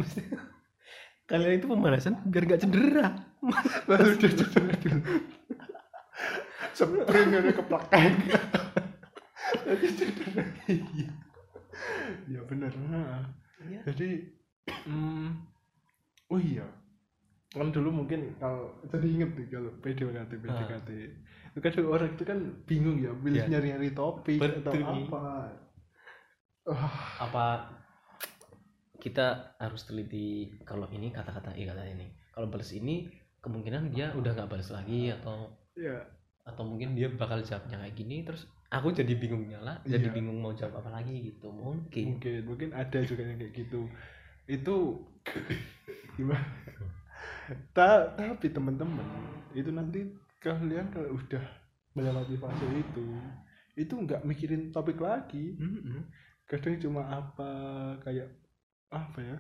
Kalian 1.29 1.61
itu 1.61 1.67
pemanasan 1.69 2.19
biar 2.29 2.45
gak 2.49 2.63
cedera. 2.65 3.13
Lalu 3.91 4.11
dia 4.21 4.31
cedera 4.33 4.73
dulu. 4.81 5.03
Spring 6.79 7.31
ada 7.35 7.51
keplakang 7.51 8.15
jadi 9.69 9.89
cedera. 9.93 10.43
Ya 12.29 12.41
benar. 12.45 12.73
Nah. 12.89 13.25
Iya. 13.59 13.81
jadi 13.91 14.11
hmm, 14.87 15.29
oh 16.31 16.41
iya. 16.41 16.67
Kan 17.53 17.73
dulu 17.73 18.05
mungkin 18.05 18.37
kalau 18.39 18.77
jadi 18.87 19.09
inget 19.09 19.31
nih 19.35 19.47
kalau 19.51 19.71
PDKT 19.81 20.33
PDKT 20.39 20.89
itu 20.95 21.48
kan 21.59 21.73
orang 21.81 22.11
itu 22.13 22.25
kan 22.25 22.39
bingung 22.65 22.99
ya 22.99 23.13
pilih 23.15 23.41
Iya. 23.41 23.49
nyari-nyari 23.49 23.91
topik 23.93 24.39
atau 24.39 24.73
Betul. 24.73 24.83
apa. 24.85 25.25
Wah, 26.69 26.95
apa 27.19 27.47
kita 28.99 29.55
harus 29.57 29.87
teliti 29.87 30.53
kalau 30.67 30.91
ini 30.91 31.09
kata-kata 31.09 31.55
iya 31.55 31.71
kata 31.71 31.87
ini. 31.87 32.07
Kalau 32.35 32.51
balas 32.51 32.71
ini 32.73 33.07
kemungkinan 33.39 33.95
dia 33.95 34.11
udah 34.13 34.35
nggak 34.35 34.51
balas 34.51 34.69
lagi 34.69 35.15
atau 35.15 35.55
ya 35.73 36.03
atau 36.43 36.65
mungkin 36.65 36.97
dia 36.97 37.07
bakal 37.09 37.39
jawabnya 37.41 37.77
kayak 37.79 37.95
gini 37.95 38.25
terus 38.25 38.49
aku 38.69 38.89
jadi 38.91 39.13
bingung 39.15 39.47
nyala 39.47 39.79
jadi 39.85 40.09
Iya. 40.09 40.17
bingung 40.17 40.41
mau 40.41 40.53
jawab 40.53 40.83
apa 40.83 40.91
lagi 40.91 41.33
gitu. 41.33 41.49
Mungkin. 41.49 42.19
Mungkin 42.19 42.33
mungkin 42.45 42.69
ada 42.75 42.99
juga 43.01 43.23
yang 43.23 43.39
kayak 43.39 43.55
gitu. 43.55 43.87
Itu 44.45 44.77
gimana? 46.17 46.43
Ta- 47.73 48.13
tapi 48.13 48.51
teman-teman 48.51 49.07
itu 49.55 49.73
nanti 49.73 50.05
kalian 50.39 50.91
kalau 50.95 51.19
udah 51.19 51.45
melewati 51.95 52.37
fase 52.39 52.67
itu 52.79 53.07
itu 53.79 53.95
nggak 53.95 54.23
mikirin 54.27 54.71
topik 54.75 54.99
lagi. 54.99 55.59
Kadang 56.49 56.81
cuma 56.81 57.05
apa 57.07 57.51
kayak 58.03 58.29
apa 58.89 59.19
ya 59.21 59.37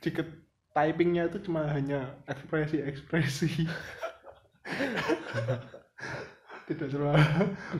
tiket 0.00 0.24
typingnya 0.72 1.28
itu 1.28 1.44
cuma 1.44 1.68
hanya 1.68 2.16
ekspresi 2.24 2.80
ekspresi 2.80 3.52
tidak 6.68 6.88
cuma 6.88 7.12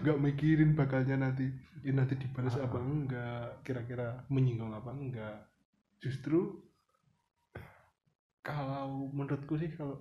nggak 0.04 0.18
mikirin 0.20 0.76
bakalnya 0.76 1.16
nanti 1.16 1.48
ini 1.84 1.94
nanti 1.94 2.16
dibalas 2.18 2.56
Ah. 2.58 2.66
apa 2.66 2.78
enggak 2.80 3.48
kira-kira 3.62 4.24
menyinggung 4.32 4.74
apa 4.74 4.90
enggak. 4.92 5.36
Justru 6.02 6.64
kalau 8.42 9.12
menurutku 9.12 9.60
sih 9.60 9.70
kalau 9.76 10.00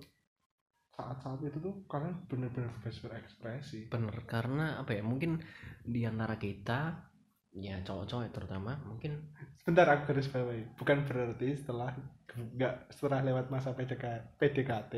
saat-saat 0.98 1.38
itu 1.46 1.58
tuh 1.62 1.74
kalian 1.86 2.26
benar-benar 2.26 2.74
bebas 2.82 2.98
berekspresi 2.98 3.86
bener 3.86 4.18
karena 4.26 4.82
apa 4.82 4.98
ya 4.98 5.02
mungkin 5.06 5.38
di 5.86 6.02
antara 6.02 6.34
kita 6.36 7.06
ya 7.54 7.78
cowok-cowok 7.86 8.34
terutama 8.34 8.76
mungkin 8.82 9.12
Sebentar 9.58 9.86
aku 9.88 10.10
garis 10.10 10.28
bawahi. 10.32 10.64
Bukan 10.74 11.04
berarti 11.04 11.48
setelah 11.54 11.92
nggak 12.28 12.74
setelah 12.88 13.20
lewat 13.20 13.46
masa 13.52 13.76
PDK, 13.76 14.04
PDKT 14.40 14.94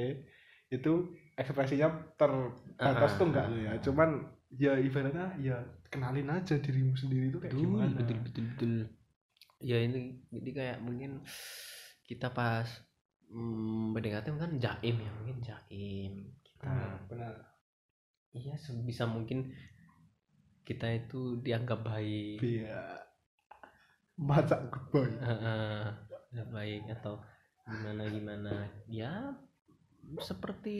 itu 0.70 0.92
ekspresinya 1.34 1.88
terbatas 2.14 3.12
Ah, 3.12 3.18
tuh 3.18 3.26
enggak 3.30 3.46
ah, 3.50 3.58
ya. 3.58 3.70
ah. 3.74 3.78
Cuman 3.82 4.10
ya 4.54 4.72
ibaratnya 4.78 5.26
ya 5.38 5.56
kenalin 5.90 6.30
aja 6.30 6.54
dirimu 6.58 6.94
sendiri 6.94 7.30
itu 7.30 7.38
kayak 7.38 7.54
betul 7.54 7.66
gimana. 7.66 7.98
betul 7.98 8.18
betul 8.26 8.44
betul 8.54 8.72
ya 9.60 9.78
ini 9.78 10.22
jadi 10.30 10.50
kayak 10.54 10.78
mungkin 10.82 11.22
kita 12.02 12.30
pas 12.34 12.66
hmm, 13.30 13.94
PDKT 13.94 14.26
kan 14.34 14.52
jaim 14.58 14.96
ya 14.98 15.10
mungkin 15.16 15.38
jaim. 15.40 16.12
Kita 16.42 16.66
Hmm, 16.66 17.08
benar. 17.08 17.34
iya 18.30 18.54
sebisa 18.54 19.10
mungkin 19.10 19.50
kita 20.62 20.86
itu 20.94 21.42
dianggap 21.42 21.82
baik. 21.82 22.38
Iya. 22.42 23.00
Macak 24.20 24.70
good 24.70 25.10
dianggap 25.18 26.50
baik 26.52 26.82
atau 27.00 27.18
gimana 27.66 28.02
gimana. 28.06 28.52
Ya 28.86 29.34
seperti 30.20 30.78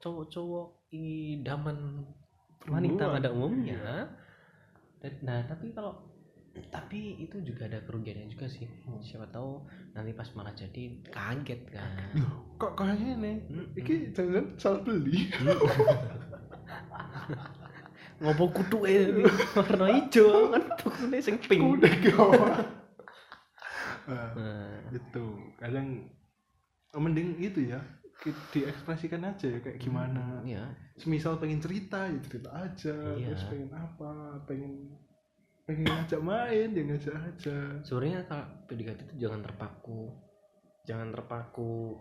cowok-cowok 0.00 0.92
idaman 0.92 2.04
wanita 2.68 3.04
pada 3.16 3.28
umumnya. 3.32 4.08
Dan- 5.00 5.20
nah 5.24 5.42
tapi 5.48 5.74
kalau 5.74 6.11
tapi 6.68 7.16
itu 7.18 7.40
juga 7.40 7.64
ada 7.64 7.80
kerugiannya 7.80 8.28
juga 8.28 8.44
sih 8.44 8.68
Hmm. 8.84 9.00
siapa 9.00 9.24
tahu 9.28 9.64
nanti 9.92 10.12
pas 10.12 10.28
malah 10.32 10.52
jadi 10.52 11.00
kaget 11.08 11.60
kan 11.68 11.88
Loh, 12.12 12.32
kok 12.56 12.76
kayaknya 12.76 13.12
nih? 13.18 13.36
Mm-mm. 13.48 13.76
Iki 13.76 13.94
jangan 14.12 14.44
salah 14.56 14.80
beli. 14.84 15.28
ngopo 18.22 18.54
kutu 18.54 18.86
eh 18.86 19.10
warna 19.56 19.86
hijau 19.90 20.54
kan 20.54 20.62
tukune 20.78 21.18
sing 21.18 21.36
pink 21.42 21.82
gawat. 22.12 22.62
Nah, 24.02 24.34
nah, 24.34 24.82
itu 24.90 25.26
kadang 25.62 26.10
mending 26.90 27.38
itu 27.38 27.70
ya 27.70 27.78
diekspresikan 28.50 29.22
aja 29.22 29.46
ya 29.46 29.62
kayak 29.62 29.78
gimana 29.78 30.42
ya 30.42 30.58
semisal 30.98 31.38
pengen 31.38 31.62
cerita 31.62 32.10
ya 32.10 32.18
cerita 32.18 32.50
aja 32.50 32.96
Iya. 33.14 33.30
terus 33.30 33.46
pengen 33.46 33.70
apa 33.70 34.42
pengen 34.42 34.90
pengen 35.72 35.88
ngajak 35.88 36.20
main 36.20 36.68
ya 36.70 36.82
ngajak 36.84 37.16
aja 37.16 37.56
sebenarnya 37.80 38.20
kalau 38.28 38.44
PDKT 38.68 39.00
itu 39.08 39.14
jangan 39.24 39.40
terpaku 39.40 40.12
jangan 40.84 41.08
terpaku 41.08 41.96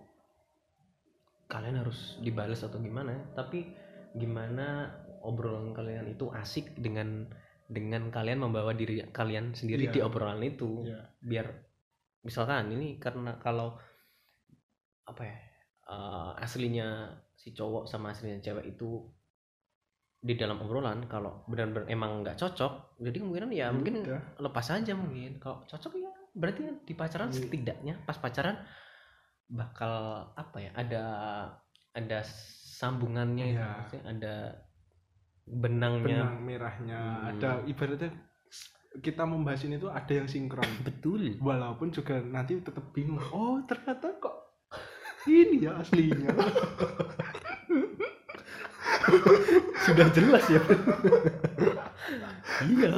kalian 1.47 1.79
harus 1.79 2.19
dibalas 2.19 2.63
atau 2.63 2.79
gimana 2.79 3.15
tapi 3.31 3.71
gimana 4.11 4.91
obrolan 5.23 5.71
kalian 5.71 6.11
itu 6.11 6.27
asik 6.35 6.75
dengan 6.75 7.27
dengan 7.71 8.11
kalian 8.11 8.43
membawa 8.43 8.75
diri 8.75 8.99
kalian 9.15 9.55
sendiri 9.55 9.87
Iya. 9.87 9.93
di 9.95 9.99
obrolan 10.03 10.43
itu 10.43 10.83
Iya. 10.83 11.07
biar 11.23 11.47
misalkan 12.27 12.67
ini 12.75 12.99
karena 12.99 13.39
kalau 13.39 13.79
apa 15.07 15.23
ya 15.23 15.37
eh, 15.91 16.31
aslinya 16.43 17.15
si 17.35 17.55
cowok 17.55 17.87
sama 17.87 18.11
aslinya 18.11 18.43
cewek 18.43 18.75
itu 18.75 19.07
di 20.21 20.37
dalam 20.37 20.61
obrolan 20.61 21.09
kalau 21.09 21.41
benar-benar 21.49 21.89
emang 21.89 22.21
nggak 22.21 22.37
cocok 22.37 23.01
jadi 23.01 23.17
kemungkinan 23.17 23.49
ya 23.49 23.67
mungkin 23.73 24.05
Udah. 24.05 24.21
lepas 24.37 24.69
aja 24.69 24.93
mungkin 24.93 25.41
kalau 25.41 25.65
cocok 25.65 25.97
ya 25.97 26.11
berarti 26.31 26.61
di 26.85 26.93
pacaran 26.93 27.33
Iya. 27.33 27.37
setidaknya 27.41 27.93
pas 28.05 28.21
pacaran 28.21 28.61
bakal 29.49 29.93
apa 30.37 30.57
ya 30.61 30.71
ada 30.77 31.03
ada 31.91 32.19
sambungannya 32.77 33.45
itu 33.51 33.65
Iya. 33.97 34.01
ada 34.05 34.35
benangnya 35.43 36.21
benang 36.29 36.37
merahnya 36.45 36.99
Hmm. 37.01 37.29
ada 37.35 37.49
ibaratnya 37.65 38.13
kita 39.01 39.23
membahas 39.25 39.65
ini 39.65 39.75
tuh 39.75 39.89
ada 39.89 40.13
yang 40.13 40.29
sinkron 40.29 40.69
betul 40.87 41.33
walaupun 41.41 41.89
juga 41.89 42.21
nanti 42.21 42.61
tetap 42.61 42.93
bingung 42.93 43.17
oh 43.33 43.57
ternyata 43.65 44.13
kok 44.21 44.37
ini 45.25 45.65
ya 45.65 45.81
aslinya 45.81 46.29
sudah 49.86 50.08
jelas 50.12 50.46
ya. 50.48 50.62
Iya. 52.62 52.91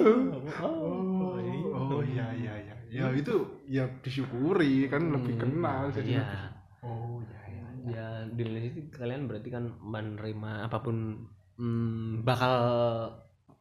Oh, 0.59 1.39
oh 1.71 2.01
iya 2.03 2.27
iya. 2.35 2.53
Iya 2.93 3.09
ya 3.09 3.17
itu 3.17 3.35
ya 3.65 3.83
disyukuri 4.05 4.85
kan 4.85 5.01
lebih 5.09 5.33
Hmm, 5.33 5.41
kenal 5.41 5.81
jadi 5.89 6.09
iya. 6.13 6.21
lebih- 6.21 6.53
oh 6.85 7.17
iya 7.25 7.41
iya 7.41 7.65
ya 7.89 8.05
di 8.29 8.43
itu 8.45 8.85
kalian 8.93 9.25
berarti 9.25 9.49
kan 9.49 9.65
menerima 9.81 10.69
apa 10.69 10.77
pun 10.79 11.25
hmm, 11.57 12.21
bakal 12.21 12.53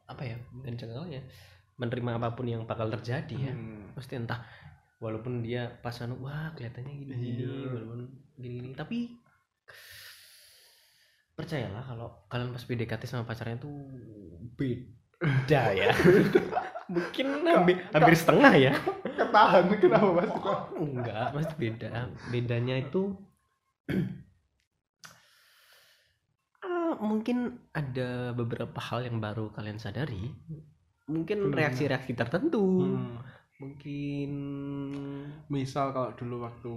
apa 0.05 0.21
ya 0.21 0.37
bukan 0.53 0.77
ya 1.09 1.17
menerima 1.81 2.21
apa 2.21 2.37
pun 2.37 2.45
yang 2.45 2.69
bakal 2.69 2.93
terjadi 2.93 3.33
ya. 3.33 3.53
Hmm. 3.57 3.89
pasti 3.97 4.13
entah 4.15 4.45
walaupun 5.01 5.41
dia 5.41 5.65
pas 5.81 5.97
anu 5.99 6.21
wah 6.21 6.53
kelihatannya 6.53 6.93
gini 6.93 7.13
gini 7.17 7.29
Iya. 7.41 7.73
walaupun 7.73 7.99
gini 8.37 8.53
gini 8.61 8.69
tapi 8.77 9.17
percayalah 11.33 11.81
kalau 11.85 12.07
kalian 12.29 12.53
pas 12.53 12.63
PDKT 12.65 13.03
sama 13.09 13.25
pacarnya 13.25 13.57
tuh 13.57 13.73
beda 14.53 15.63
ya. 15.73 15.89
Mungkin 16.93 17.47
hampir, 17.47 17.79
hampir 17.89 18.13
setengah 18.13 18.53
ya. 18.53 18.71
Ketahan 19.17 19.65
kenapa 19.79 20.09
mas? 20.13 20.29
Enggak 20.77 21.33
pasti 21.33 21.55
beda. 21.57 22.11
Bedanya 22.29 22.75
itu 22.77 23.17
Ah, 26.63 26.95
mungkin 26.95 27.59
ada 27.75 28.31
beberapa 28.31 28.79
hal 28.79 29.03
yang 29.03 29.19
baru 29.19 29.51
kalian 29.51 29.83
sadari. 29.83 30.31
Mungkin 31.11 31.51
Benar. 31.51 31.67
reaksi-reaksi 31.67 32.15
tertentu. 32.15 32.63
Hmm. 32.63 33.19
mungkin 33.61 34.31
misal 35.47 35.95
kalau 35.95 36.11
dulu 36.19 36.43
waktu 36.43 36.73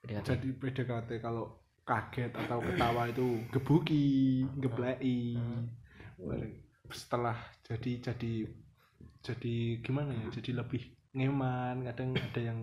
PDKT 0.00 0.24
jadi 0.24 0.48
PDKT 0.56 1.10
kalau 1.20 1.61
kaget 1.82 2.30
atau 2.46 2.62
ketawa 2.62 3.10
itu 3.10 3.42
gebuki 3.50 4.46
gebleki 4.58 5.34
setelah 6.92 7.34
jadi 7.66 8.12
jadi 8.12 8.46
jadi 9.22 9.80
gimana 9.80 10.12
ya 10.12 10.26
jadi 10.34 10.62
lebih 10.62 10.82
ngeman. 11.14 11.84
Kadang 11.86 12.16
ada 12.16 12.40
yang 12.40 12.58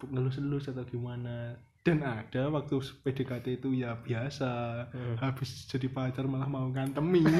ngelus-elus 0.00 0.70
atau 0.70 0.84
gimana. 0.86 1.58
Dan 1.84 2.00
ada 2.00 2.48
waktu 2.48 2.80
PDKT 3.04 3.60
itu 3.60 3.76
ya 3.76 4.00
biasa. 4.00 4.52
Hmm. 4.88 5.16
habis 5.20 5.68
jadi 5.68 5.90
pacar 5.92 6.24
malah 6.24 6.48
mau 6.48 6.70
ngantemi. 6.72 7.24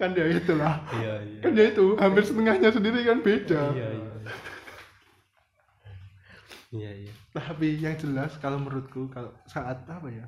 Kan 0.00 0.16
ya 0.18 0.24
itulah. 0.26 0.82
Iya 0.98 1.14
iya. 1.22 1.40
Kan 1.44 1.52
ya 1.52 1.64
itu 1.68 1.94
hampir 2.00 2.24
setengahnya 2.26 2.74
sendiri 2.74 3.06
kan 3.06 3.22
beda. 3.22 3.62
Iya 3.70 3.88
iya 4.02 4.12
iya 6.72 6.90
iya. 7.06 7.12
Tapi 7.36 7.76
yang 7.78 7.94
jelas 8.00 8.34
kalau 8.40 8.58
menurutku 8.58 9.12
kalau 9.12 9.30
saat 9.44 9.84
apa 9.86 10.08
ya 10.08 10.26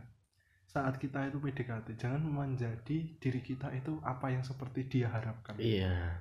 saat 0.69 0.99
kita 0.99 1.31
itu 1.31 1.39
PDKT 1.39 1.95
jangan 1.95 2.21
menjadi 2.27 2.99
diri 3.23 3.41
kita 3.41 3.71
itu 3.73 3.97
apa 4.03 4.35
yang 4.35 4.43
seperti 4.43 4.91
dia 4.91 5.07
harapkan. 5.07 5.55
Iya. 5.57 6.19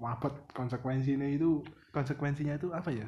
Wabet 0.00 0.50
konsekuensinya 0.56 1.28
itu 1.28 1.62
konsekuensinya 1.92 2.56
itu 2.56 2.72
apa 2.72 2.90
ya? 2.90 3.06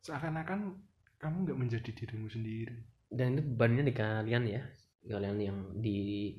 Seakan-akan 0.00 0.80
kamu 1.20 1.36
nggak 1.44 1.60
menjadi 1.60 1.90
dirimu 1.92 2.32
sendiri. 2.32 2.76
Dan 3.12 3.36
itu 3.36 3.44
bebannya 3.52 3.84
di 3.84 3.94
kalian 3.94 4.44
ya. 4.48 4.62
Kalian 5.04 5.36
yang 5.38 5.58
di 5.76 6.34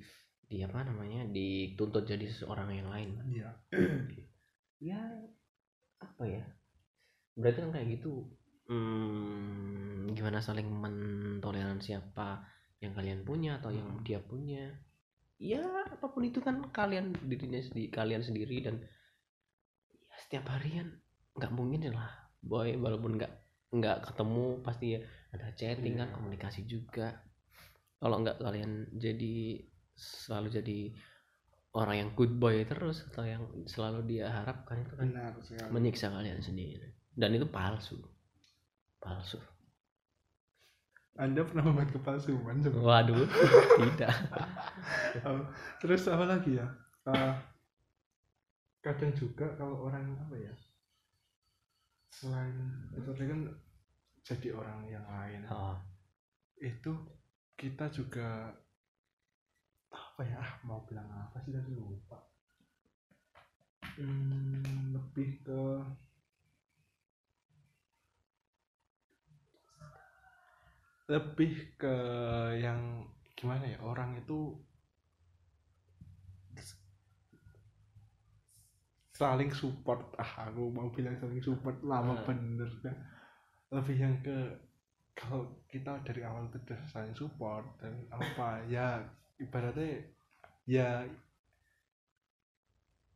di 0.52 0.60
apa 0.66 0.84
namanya 0.84 1.30
dituntut 1.30 2.10
jadi 2.10 2.26
seseorang 2.26 2.74
yang 2.74 2.90
lain. 2.90 3.10
Iya. 3.30 3.50
Ya 4.82 4.98
apa 6.02 6.26
ya 6.26 6.42
berarti 7.36 7.60
kan 7.64 7.72
kayak 7.72 7.88
gitu. 8.00 8.28
Hmm, 8.72 10.08
gimana 10.16 10.40
saling 10.40 10.68
mentoleransi 10.68 11.98
apa 11.98 12.46
yang 12.80 12.96
kalian 12.96 13.22
punya 13.22 13.60
atau 13.60 13.70
yang 13.74 13.88
Hmm. 13.88 14.04
dia 14.06 14.20
punya? 14.24 14.72
Ya 15.42 15.66
apa 15.90 16.06
pun 16.08 16.22
itu 16.24 16.38
kan 16.40 16.62
kalian 16.70 17.18
dirinya 17.26 17.58
sendiri 17.58 17.90
kalian 17.90 18.22
sendiri 18.22 18.62
dan 18.62 18.76
ya 20.08 20.16
setiap 20.22 20.46
harian 20.54 21.02
nggak 21.36 21.52
mungkin 21.52 21.92
lah. 21.92 22.10
Boy 22.42 22.78
walaupun 22.78 23.18
nggak 23.18 23.34
nggak 23.72 23.98
ketemu 24.12 24.46
pasti 24.62 24.86
ya 24.96 25.00
ada 25.34 25.48
chatting 25.58 25.96
kan 25.98 26.10
Iya. 26.12 26.16
komunikasi 26.16 26.62
juga. 26.70 27.22
Kalau 27.98 28.22
nggak 28.22 28.38
kalian 28.42 28.72
jadi 28.98 29.62
selalu 29.96 30.48
jadi 30.62 30.80
orang 31.74 31.96
yang 32.06 32.10
good 32.18 32.34
boy 32.36 32.66
terus 32.68 33.06
atau 33.12 33.24
yang 33.24 33.44
selalu 33.66 34.04
dia 34.10 34.28
harapkan 34.28 34.82
itu 34.84 34.94
kan 34.98 35.08
benar 35.08 35.32
sekali. 35.40 35.70
menyiksa 35.72 36.12
kalian 36.12 36.42
sendiri 36.44 36.90
dan 37.16 37.36
itu 37.36 37.48
palsu. 37.48 38.00
Palsu. 39.02 39.40
Anda 41.20 41.44
pernah 41.44 41.68
membuat 41.68 41.92
kepalsuan 41.92 42.64
coba? 42.64 42.78
Waduh 42.80 43.28
tidak. 43.84 44.16
Oh, 45.28 45.44
terus 45.84 46.08
apa 46.08 46.24
lagi 46.24 46.56
ya? 46.56 46.68
Eh, 47.12 47.36
kadang 48.80 49.12
juga 49.12 49.52
kalau 49.60 49.92
orang 49.92 50.16
apa 50.16 50.36
ya? 50.40 50.54
Selain 52.16 52.56
itu 52.96 53.12
kan 53.12 53.42
jadi 54.24 54.56
orang 54.56 54.88
yang 54.88 55.04
lain. 55.04 55.44
Oh, 55.52 55.76
itu 56.64 56.96
kita 57.60 57.92
juga 57.92 58.56
apa 59.92 60.22
ya? 60.24 60.40
Ah, 60.40 60.52
mau 60.64 60.80
bilang 60.88 61.12
apa 61.12 61.44
sih? 61.44 61.52
Tadi 61.52 61.76
lupa. 61.76 62.18
Hmm, 64.00 64.96
lebih 64.96 65.44
ke 65.44 65.62
lebih 71.12 71.76
ke 71.82 71.96
yang 72.66 73.04
gimana 73.36 73.66
ya 73.68 73.80
orang 73.84 74.16
itu 74.22 74.56
saling 79.12 79.52
support 79.54 80.02
ah 80.18 80.50
aku 80.50 80.64
mau 80.74 80.88
bilang 80.90 81.14
saling 81.22 81.44
support 81.44 81.78
lama 81.86 82.14
Ah. 82.18 82.24
bener 82.26 82.70
kan 82.82 82.96
lebih 83.76 83.98
yang 84.04 84.16
ke 84.26 84.38
kalau 85.14 85.46
kita 85.70 86.00
dari 86.08 86.22
awal 86.26 86.48
itu 86.50 86.58
udah 86.66 86.82
saling 86.90 87.14
support 87.14 87.66
dan 87.78 87.94
apa 88.10 88.64
ya 88.66 89.04
ibaratnya 89.38 90.02
ya 90.66 91.06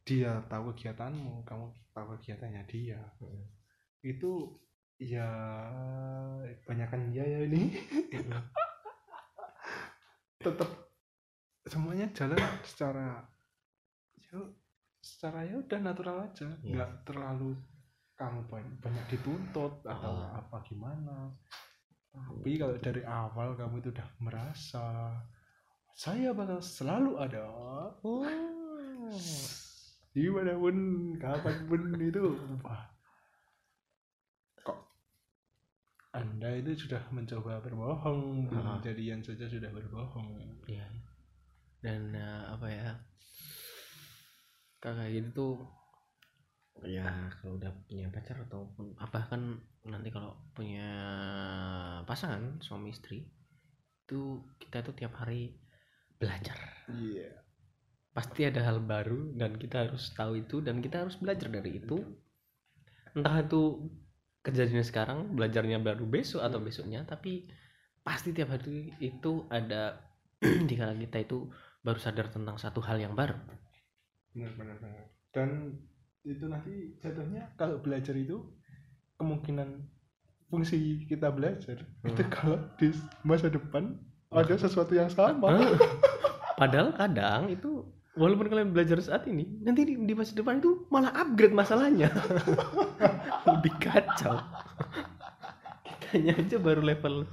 dia 0.06 0.32
tahu 0.52 0.70
kegiatanmu 0.76 1.42
kamu 1.50 1.66
tahu 1.96 2.06
kegiatannya 2.20 2.64
dia 2.70 3.02
Hmm. 3.18 3.42
itu 4.06 4.54
ya 4.98 5.30
banyakan 6.66 7.12
dia 7.12 7.26
ya 7.26 7.40
ini. 7.46 7.76
Tetap 10.40 10.70
semuanya 11.66 12.06
jalan 12.14 12.40
secara 12.62 13.26
ya 14.22 14.38
secara 15.02 15.46
ya 15.46 15.58
udah 15.62 15.80
natural 15.82 16.18
aja. 16.26 16.50
Iya. 16.62 16.74
nggak 16.78 16.92
terlalu 17.06 17.54
kamu 18.16 18.48
banyak, 18.48 18.76
banyak 18.80 19.06
dituntut 19.12 19.84
atau 19.84 20.14
Ah. 20.16 20.40
apa 20.40 20.64
gimana. 20.64 21.30
Tapi 22.16 22.56
kalau 22.56 22.80
dari 22.80 23.04
awal 23.04 23.60
kamu 23.60 23.84
itu 23.84 23.92
udah 23.92 24.08
merasa 24.24 25.12
saya 25.92 26.32
bakal 26.32 26.64
selalu 26.64 27.20
ada. 27.20 27.44
Di 30.16 30.32
mana 30.32 30.56
pun 30.56 30.76
kapan 31.20 31.56
pun 31.68 31.82
itu 32.00 32.24
wah 32.64 32.88
kok 34.64 34.80
anda 36.16 36.50
itu 36.56 36.88
sudah 36.88 37.04
mencoba 37.12 37.60
berbohong 37.60 38.48
belum 38.48 38.66
Ah. 38.66 38.80
jadian 38.80 39.20
saja 39.20 39.44
sudah 39.52 39.68
berbohong. 39.76 40.40
Iya. 40.64 40.88
Dan 41.84 42.16
eh, 42.16 42.44
apa 42.48 42.68
ya 42.72 42.90
kakak 44.80 45.12
gitu 45.12 45.30
tuh 45.34 45.56
ya 46.86 47.08
kalau 47.42 47.58
udah 47.58 47.72
punya 47.88 48.08
pacar 48.12 48.38
ataupun 48.46 48.94
apa 49.00 49.32
kan 49.32 49.58
nanti 49.88 50.12
kalau 50.12 50.36
punya 50.52 50.92
pasangan 52.04 52.60
suami 52.62 52.92
istri 52.92 53.26
itu 54.06 54.46
kita 54.62 54.86
tuh 54.86 54.94
tiap 54.94 55.18
hari 55.18 55.58
belajar. 56.16 56.56
Iya. 56.92 57.44
Pasti 58.16 58.48
ada 58.48 58.64
hal 58.64 58.80
baru 58.80 59.36
dan 59.36 59.60
kita 59.60 59.90
harus 59.90 60.14
tahu 60.16 60.40
itu 60.40 60.64
dan 60.64 60.80
kita 60.80 61.04
harus 61.04 61.20
belajar 61.20 61.52
dari 61.52 61.82
itu. 61.84 62.00
Entah 63.18 63.44
itu 63.44 63.92
kejadiannya 64.46 64.86
sekarang 64.86 65.34
belajarnya 65.34 65.82
baru 65.82 66.06
besok 66.06 66.46
atau 66.46 66.62
besoknya 66.62 67.02
tapi 67.04 67.50
pasti 68.06 68.30
tiap 68.30 68.54
hari 68.54 68.94
itu 69.02 69.50
ada 69.50 69.98
di 70.70 70.74
kala 70.78 70.94
kita 70.94 71.26
itu 71.26 71.50
baru 71.82 71.98
sadar 71.98 72.30
tentang 72.30 72.62
satu 72.62 72.78
hal 72.86 73.02
yang 73.02 73.18
baru. 73.18 73.34
Benar 74.38 74.54
benar 74.54 74.78
benar. 74.78 75.06
Dan 75.34 75.50
itu 76.22 76.46
nanti 76.46 76.94
jatuhnya 77.02 77.50
kalau 77.58 77.82
belajar 77.82 78.14
itu 78.14 78.42
kemungkinan 79.18 79.82
fungsi 80.50 81.06
kita 81.10 81.34
belajar. 81.34 81.82
Itu 82.06 82.22
Hmm. 82.22 82.30
kalau 82.30 82.58
di 82.78 82.94
masa 83.26 83.50
depan 83.50 83.98
ada 84.30 84.54
sesuatu 84.54 84.94
yang 84.94 85.10
sama. 85.10 85.50
Padahal 86.62 86.94
kadang 86.94 87.50
itu 87.50 87.84
walaupun 88.16 88.48
kalian 88.48 88.72
belajar 88.72 88.98
saat 89.04 89.28
ini 89.28 89.44
nanti 89.62 89.84
di, 89.84 89.94
di 90.00 90.14
masa 90.16 90.34
depan 90.36 90.64
itu 90.64 90.88
malah 90.88 91.12
upgrade 91.12 91.56
masalahnya. 91.56 92.10
Lebih 93.52 93.74
kacau. 93.78 94.40
Kitanya 95.84 96.34
aja 96.40 96.58
baru 96.58 96.82
level 96.82 97.28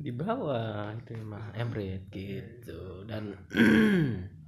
di 0.00 0.10
bawah. 0.10 0.96
Itu 0.96 1.20
mah 1.20 1.52
upgrade 1.52 2.08
gitu. 2.10 3.04
Dan 3.04 3.36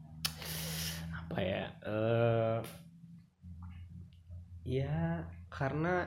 apa 1.33 1.39
ya 1.41 1.65
eh 1.89 2.59
ya 4.69 5.25
karena 5.49 6.05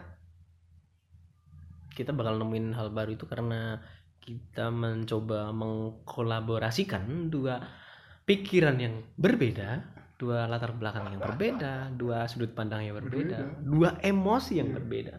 kita 1.96 2.12
bakal 2.12 2.38
nemuin 2.38 2.76
hal 2.76 2.92
baru 2.92 3.16
itu 3.16 3.26
karena 3.26 3.80
kita 4.26 4.74
mencoba 4.74 5.54
mengkolaborasikan 5.54 7.30
dua 7.30 7.85
pikiran 8.26 8.76
yang 8.76 9.06
berbeda, 9.16 9.86
dua 10.16 10.46
latar 10.46 10.74
belakang 10.74 11.06
yang 11.08 11.22
berbeda, 11.22 11.94
dua 11.94 12.26
sudut 12.26 12.52
pandang 12.52 12.82
yang 12.82 12.96
berbeda, 12.96 13.38
Berbeda. 13.38 13.64
dua 13.64 13.90
emosi 14.00 14.58
yang 14.58 14.70
Iya. 14.70 14.76
berbeda. 14.76 15.16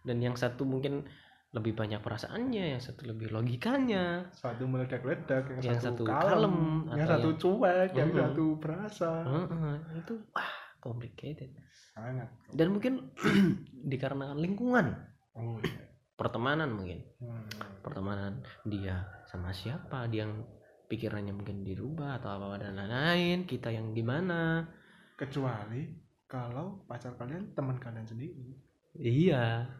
Dan 0.00 0.16
yang 0.18 0.34
satu 0.34 0.64
mungkin 0.64 1.04
lebih 1.50 1.74
banyak 1.74 1.98
perasaannya, 1.98 2.72
yang 2.72 2.78
satu 2.78 3.04
lebih 3.04 3.28
logikanya. 3.28 4.30
satu 4.30 4.64
meledak-ledak 4.64 5.50
yang, 5.50 5.62
Yang 5.66 5.78
satu, 5.82 6.02
satu 6.02 6.02
kalem, 6.06 6.22
kalem, 6.22 6.56
yang 6.94 7.08
satu 7.08 7.28
yang- 7.28 7.38
cuek 7.38 7.90
yang 7.92 8.10
satu 8.12 8.44
berasa 8.56 9.10
Heeh, 9.24 9.74
itu 9.98 10.14
wah 10.30 10.52
complicated. 10.78 11.50
sangat 11.90 12.28
Dan 12.50 12.70
mungkin 12.70 13.10
dikarenakan 13.90 14.38
lingkungan, 14.38 14.86
oh 15.34 15.58
iya 15.60 15.88
pertemanan 16.14 16.68
mungkin. 16.70 17.00
Hmm. 17.16 17.48
pertemanan 17.80 18.32
dia 18.62 19.00
sama 19.24 19.50
siapa 19.50 20.04
dia 20.06 20.22
yang 20.22 20.44
pikirannya 20.90 21.30
mungkin 21.30 21.62
dirubah 21.62 22.18
atau 22.18 22.34
apa 22.34 22.66
dan 22.66 22.74
lain-lain 22.74 23.46
kita 23.46 23.70
yang 23.70 23.94
gimana? 23.94 24.66
Kecuali 25.14 25.86
kalau 26.26 26.82
pacar 26.90 27.14
kalian 27.14 27.54
teman 27.54 27.78
kalian 27.78 28.02
sendiri. 28.02 28.58
Iya. 28.98 29.70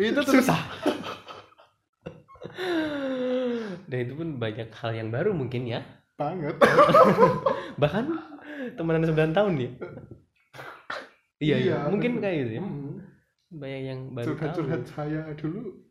Itu 0.00 0.24
susah. 0.24 0.56
Dan 3.88 3.98
itu 4.04 4.12
pun 4.16 4.36
banyak 4.40 4.68
hal 4.72 4.90
yang 4.96 5.08
baru 5.12 5.36
mungkin 5.36 5.68
ya. 5.68 5.84
Banget. 6.16 6.56
Bahkan 7.82 8.04
temenan 8.74 9.04
9 9.06 9.36
tahun 9.36 9.54
ya. 9.60 9.70
Iya, 11.38 11.56
iya, 11.56 11.56
Iya, 11.56 11.78
mungkin 11.86 12.18
kayak 12.18 12.36
gitu 12.42 12.52
ya. 12.58 12.62
Hmm. 12.64 12.96
banyak 13.48 13.80
yang 13.80 14.00
baru 14.12 14.36
tahu. 14.36 14.44
curhat-curhat 14.44 14.84
saya 14.92 15.24
dulu 15.32 15.87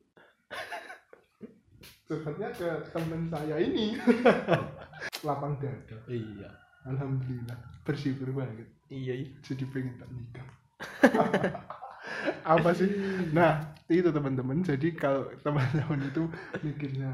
curhatnya 2.07 2.49
ke 2.55 2.69
temen 2.95 3.27
saya 3.27 3.55
ini. 3.59 3.99
Lapang 5.27 5.59
dada. 5.59 5.97
Iya. 6.07 6.49
Alhamdulillah 6.87 7.59
bersyukur 7.83 8.31
banget. 8.31 8.67
Iya 8.87 9.27
iya. 9.27 9.35
jadi 9.43 9.63
pengen 9.67 9.99
tak 9.99 10.09
nikah. 10.15 10.47
Apa 12.55 12.71
sih? 12.71 12.87
Nah 13.35 13.75
itu 13.91 14.07
teman-teman. 14.07 14.63
Jadi 14.63 14.95
kalau 14.95 15.27
teman-teman 15.43 15.99
itu 16.07 16.23
mikirnya 16.63 17.11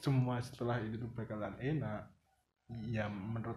semua 0.00 0.40
setelah 0.40 0.80
itu 0.82 0.98
tuh 0.98 1.10
bakalan 1.14 1.54
enak 1.62 2.10
ya 2.90 3.06
menurut 3.06 3.54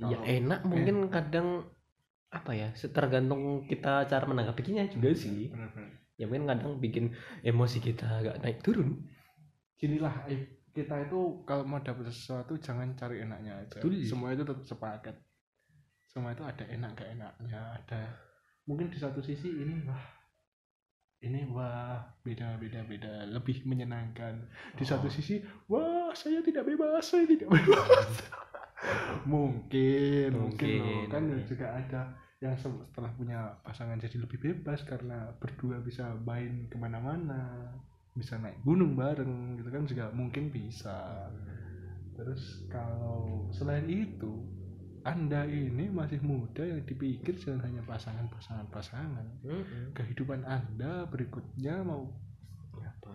ya 0.00 0.16
enak 0.24 0.64
mungkin 0.64 1.12
kadang 1.12 1.68
apa 2.32 2.52
ya 2.56 2.68
tergantung 2.72 3.68
kita 3.68 4.08
cara 4.08 4.24
menanggapinya 4.24 4.88
juga 4.88 5.12
sih. 5.12 5.52
benar-benar. 5.52 5.90
Ya 6.16 6.24
mungkin 6.30 6.48
kadang 6.48 6.72
bikin 6.80 7.04
emosi 7.44 7.78
kita 7.84 8.08
agak 8.08 8.40
naik 8.40 8.64
turun 8.64 9.04
ginilah 9.76 10.24
eh, 10.26 10.40
kita 10.70 11.04
itu 11.04 11.44
kalau 11.44 11.64
mau 11.64 11.80
dapat 11.80 12.08
sesuatu 12.08 12.56
jangan 12.56 12.92
cari 12.92 13.20
enaknya 13.20 13.56
aja 13.56 13.80
Betul. 13.80 14.04
semua 14.04 14.32
itu 14.32 14.42
tetap 14.42 14.64
sepaket 14.64 15.16
semua 16.06 16.32
itu 16.32 16.42
ada 16.42 16.64
enak 16.64 16.90
gak 16.94 17.10
enaknya 17.12 17.60
ada 17.74 18.02
mungkin 18.64 18.88
di 18.88 18.96
satu 18.96 19.20
sisi 19.20 19.48
ini 19.48 19.84
wah 19.84 20.04
ini 21.18 21.48
wah 21.48 21.96
beda 22.20 22.56
beda 22.56 22.84
beda 22.84 23.12
lebih 23.28 23.64
menyenangkan 23.64 24.36
di 24.74 24.84
Oh. 24.84 24.88
satu 24.90 25.08
sisi 25.08 25.40
wah 25.66 26.12
saya 26.12 26.40
tidak 26.40 26.64
bebas 26.64 27.04
saya 27.04 27.24
tidak 27.24 27.48
bebas 27.56 28.10
mungkin 29.24 30.30
mungkin 30.32 30.32
loh. 30.32 30.44
Mungkin, 30.52 31.08
kan 31.08 31.22
mungkin. 31.24 31.46
juga 31.48 31.66
ada 31.72 32.02
yang 32.38 32.52
se- 32.54 32.68
setelah 32.84 33.08
punya 33.16 33.40
pasangan 33.64 33.96
jadi 33.96 34.20
lebih 34.20 34.38
bebas 34.38 34.84
karena 34.84 35.32
berdua 35.40 35.80
bisa 35.80 36.12
main 36.20 36.68
ke 36.68 36.76
mana-mana 36.76 37.72
bisa 38.16 38.40
naik 38.40 38.58
gunung 38.64 38.96
bareng 38.96 39.60
gitu 39.60 39.68
kan 39.68 39.84
juga 39.84 40.04
mungkin 40.10 40.48
bisa. 40.48 41.28
Terus 42.16 42.64
kalau 42.72 43.52
selain 43.52 43.86
itu 43.92 44.40
anda 45.06 45.46
ini 45.46 45.86
masih 45.86 46.18
muda 46.24 46.66
yang 46.66 46.82
dipikir 46.82 47.38
jangan 47.38 47.70
hanya 47.70 47.84
pasangan-pasangan 47.86 48.66
pasangan 48.74 49.26
kehidupan 49.94 50.42
anda 50.42 51.06
berikutnya 51.06 51.78
mau 51.86 52.10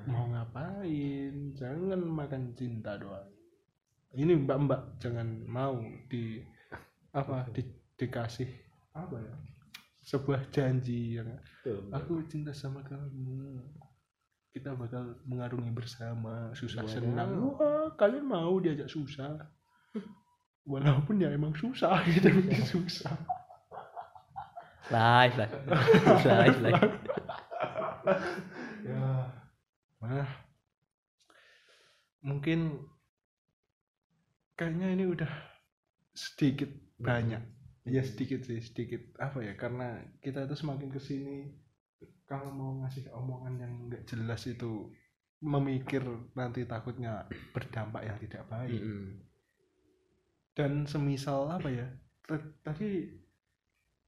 mau 0.08 0.26
ngapain? 0.32 1.54
Jangan 1.54 2.00
makan 2.02 2.56
cinta 2.58 2.98
doang. 2.98 3.28
Ini 4.16 4.34
mbak-mbak 4.44 5.00
jangan 5.00 5.28
mau 5.48 5.78
di 6.12 6.44
apa 7.12 7.48
di, 7.52 7.64
dikasih 8.00 8.50
apa 8.96 9.16
ya? 9.20 9.36
Sebuah 10.02 10.50
janji 10.50 11.22
yang 11.22 11.30
aku 11.94 12.26
cinta 12.26 12.52
sama 12.52 12.82
kamu 12.82 13.62
kita 14.52 14.76
bakal 14.76 15.16
mengarungi 15.24 15.72
bersama. 15.72 16.52
Susah 16.52 16.84
Waduh. 16.84 16.92
senang. 16.92 17.32
Wah 17.56 17.88
kalian 17.96 18.28
mau 18.28 18.60
diajak 18.60 18.92
susah? 18.92 19.48
Walaupun 20.68 21.24
ya 21.24 21.32
emang 21.32 21.56
susah 21.56 22.04
gitu 22.12 22.28
bikin 22.30 22.64
susah. 22.68 23.16
Live 24.92 25.40
live 25.40 26.26
live 26.28 26.60
live 26.68 26.84
ya 28.82 29.30
nah 30.02 30.26
mungkin 32.26 32.82
kayaknya 34.58 35.00
ini 35.00 35.06
udah 35.08 35.32
sedikit 36.12 36.68
banyak. 37.00 37.40
Ya 37.88 38.04
sedikit 38.04 38.44
sih 38.44 38.60
sedikit. 38.60 39.16
Apa 39.16 39.42
ya? 39.42 39.56
Karena 39.56 39.96
kita 40.20 40.44
itu 40.44 40.60
semakin 40.60 40.92
ke 40.92 41.00
sini 41.00 41.50
kalau 42.32 42.48
mau 42.56 42.72
ngasih 42.80 43.12
omongan 43.12 43.60
yang 43.60 43.74
nggak 43.92 44.08
jelas 44.08 44.48
itu 44.48 44.88
memikir 45.44 46.00
nanti 46.32 46.64
takutnya 46.64 47.28
berdampak 47.52 48.08
yang 48.08 48.16
tidak 48.24 48.48
baik 48.48 48.80
Mm-mm. 48.80 49.20
dan 50.56 50.88
semisal 50.88 51.52
apa 51.52 51.68
ya 51.68 51.88
tadi 52.64 53.12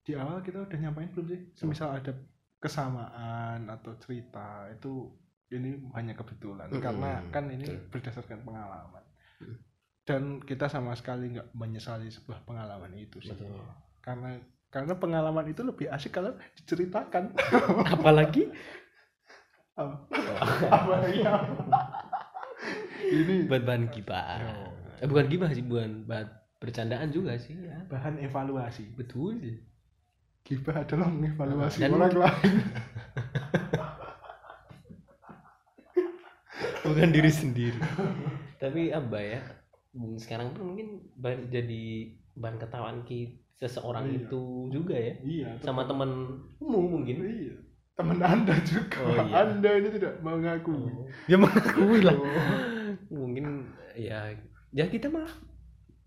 di 0.04 0.14
awal 0.16 0.40
kita 0.40 0.64
udah 0.64 0.80
nyampain 0.80 1.12
belum 1.12 1.28
sih 1.28 1.42
semisal 1.60 1.92
ada 1.92 2.16
kesamaan 2.64 3.68
atau 3.68 3.92
cerita 4.00 4.72
itu 4.72 5.12
ini 5.52 5.84
hanya 5.92 6.16
kebetulan 6.16 6.72
Mm-mm. 6.72 6.80
karena 6.80 7.12
kan 7.28 7.52
ini 7.52 7.68
berdasarkan 7.92 8.48
pengalaman 8.48 9.04
Mm. 9.42 9.58
dan 10.06 10.24
kita 10.46 10.70
sama 10.70 10.94
sekali 10.94 11.34
nggak 11.34 11.58
menyesali 11.58 12.08
sebuah 12.08 12.46
pengalaman 12.46 12.94
itu 12.96 13.18
sih 13.20 13.34
Betul. 13.34 13.60
karena 14.00 14.38
karena 14.74 14.98
pengalaman 14.98 15.46
itu 15.46 15.62
lebih 15.62 15.86
asik 15.94 16.18
kalau 16.18 16.34
diceritakan. 16.58 17.38
Apalagi? 17.94 18.50
Apa? 19.78 20.10
Apalagi 20.66 21.22
apa? 21.30 21.80
ini. 23.06 23.46
Buat 23.46 23.64
bahan 23.70 23.94
gibah. 23.94 24.42
Eh, 24.98 25.06
bukan 25.06 25.30
gibah 25.30 25.50
sih 25.54 25.62
bukan 25.62 26.10
buat 26.10 26.26
bercandaan 26.58 27.14
juga 27.14 27.38
sih 27.38 27.54
ya. 27.54 27.86
Bahan 27.86 28.18
evaluasi. 28.18 28.98
Betul 28.98 29.62
Gibah 30.44 30.84
adalah 30.84 31.08
mengevaluasi 31.08 31.80
Dan- 31.80 31.96
orang 31.96 32.18
lain. 32.20 32.54
Bukan 36.84 37.16
diri 37.16 37.32
sendiri. 37.32 37.80
Tapi 38.60 38.92
apa 38.92 39.16
ya 39.24 39.40
sekarang 40.20 40.52
pun 40.52 40.76
mungkin 40.76 41.00
bahan- 41.16 41.48
jadi 41.48 42.12
bahan 42.36 42.60
ketawaan 42.60 43.08
ki 43.08 43.43
seseorang 43.64 44.06
Iya. 44.06 44.18
itu 44.22 44.42
juga 44.70 44.94
ya 44.94 45.14
iya 45.22 45.48
sama 45.60 45.84
temenmu 45.84 46.80
mungkin 46.92 47.18
Iya. 47.20 47.56
Teman 47.94 48.18
Anda 48.18 48.58
juga. 48.66 48.98
Oh, 49.00 49.14
iya. 49.22 49.46
Anda 49.46 49.70
ini 49.78 49.90
tidak 49.92 50.18
mengakui. 50.20 50.90
ya 51.26 51.38
mengakui 51.38 52.02
lah 52.02 52.18
Oh. 52.18 52.26
mungkin 53.22 53.70
ya 53.94 54.34
ya 54.70 54.86
kita 54.88 55.08
malah 55.08 55.30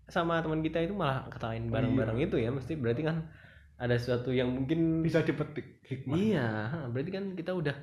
sama 0.05 0.39
teman 0.39 0.59
kita 0.59 0.79
itu 0.81 0.91
malah 0.91 1.23
ketawain 1.27 1.67
bareng-bareng 1.67 2.19
itu 2.21 2.35
ya 2.35 2.47
mesti 2.47 2.75
berarti 2.75 3.03
kan 3.03 3.27
ada 3.75 3.95
sesuatu 3.95 4.31
yang 4.31 4.51
mungkin 4.51 4.99
Bisa 4.99 5.21
dipetik 5.21 5.79
hikmah. 5.83 6.15
iya 6.17 6.47
berarti 6.87 7.07
kan 7.09 7.25
kita 7.33 7.51
udah 7.51 7.75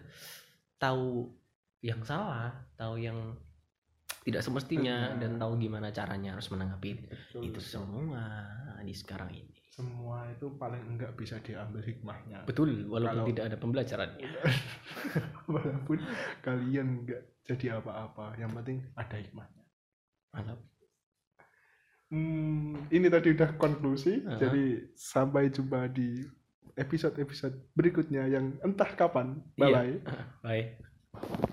tahu 0.77 1.33
yang 1.81 2.01
salah 2.03 2.53
tahu 2.75 2.97
yang 2.99 3.17
tidak 4.21 4.41
semestinya 4.41 5.13
Benar. 5.13 5.21
dan 5.23 5.33
tahu 5.39 5.53
gimana 5.59 5.89
caranya 5.91 6.33
harus 6.33 6.49
menanggapi 6.49 6.91
Betul, 7.05 7.41
itu 7.45 7.57
betul. 7.57 7.73
semua 7.73 8.25
di 8.81 8.93
sekarang 8.93 9.31
ini 9.31 9.54
Semua 9.75 10.23
itu 10.31 10.47
paling 10.55 10.79
enggak 10.87 11.19
bisa 11.19 11.43
diambil 11.43 11.83
hikmahnya. 11.83 12.47
betul 12.47 12.87
walaupun 12.87 13.11
Kalau- 13.11 13.29
tidak 13.35 13.45
ada 13.51 13.57
pembelajarannya 13.59 14.23
Walaupun 15.51 15.99
kalian 16.47 16.87
enggak 17.03 17.23
jadi 17.43 17.83
apa-apa, 17.83 18.39
yang 18.39 18.55
penting 18.55 18.87
ada 18.95 19.17
hikmahnya. 19.19 19.65
mantap 20.31 20.63
Hmm, 22.15 22.87
ini 22.95 23.11
tadi 23.11 23.35
udah 23.35 23.59
konklusi. 23.59 24.23
Aha. 24.23 24.39
Jadi 24.39 24.87
sampai 24.95 25.51
jumpa 25.51 25.91
di 25.91 26.23
episode-episode 26.79 27.75
berikutnya 27.75 28.31
yang 28.31 28.55
entah 28.63 28.95
kapan. 28.95 29.43
Iya. 29.59 29.59
Bye 29.59 29.75
bye. 29.75 29.95
bye 30.79 31.51